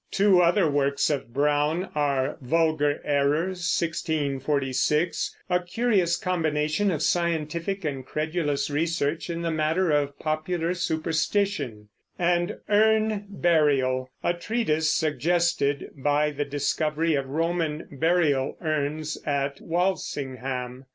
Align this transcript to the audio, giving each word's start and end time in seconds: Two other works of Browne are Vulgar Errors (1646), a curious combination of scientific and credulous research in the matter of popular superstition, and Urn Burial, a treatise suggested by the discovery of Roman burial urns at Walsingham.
Two 0.09 0.41
other 0.41 0.67
works 0.67 1.11
of 1.11 1.31
Browne 1.31 1.89
are 1.93 2.39
Vulgar 2.41 2.99
Errors 3.05 3.59
(1646), 3.79 5.37
a 5.47 5.61
curious 5.61 6.17
combination 6.17 6.89
of 6.89 7.03
scientific 7.03 7.85
and 7.85 8.03
credulous 8.03 8.71
research 8.71 9.29
in 9.29 9.43
the 9.43 9.51
matter 9.51 9.91
of 9.91 10.17
popular 10.17 10.73
superstition, 10.73 11.89
and 12.17 12.57
Urn 12.67 13.27
Burial, 13.29 14.09
a 14.23 14.33
treatise 14.33 14.89
suggested 14.89 15.91
by 15.95 16.31
the 16.31 16.45
discovery 16.45 17.13
of 17.13 17.29
Roman 17.29 17.87
burial 17.91 18.57
urns 18.59 19.19
at 19.23 19.61
Walsingham. 19.61 20.87